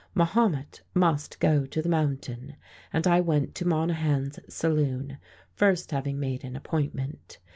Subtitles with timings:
[0.15, 2.55] Mahomet must go to the mountain,
[2.91, 5.19] and I went to Monahan's saloon,
[5.53, 7.37] first having made an appointment.